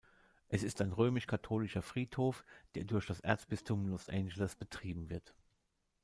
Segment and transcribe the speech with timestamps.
[0.49, 5.35] Es ist ein römisch-katholischer Friedhof, der durch das Erzbistum Los Angeles betrieben wird.